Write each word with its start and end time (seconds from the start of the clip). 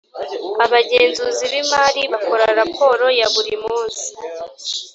abagenzuzi 0.65 1.43
b 1.51 1.53
imari 1.61 2.01
bakora 2.11 2.45
raporo 2.59 3.05
ya 3.19 3.27
buri 3.33 3.55
munsi 3.63 4.07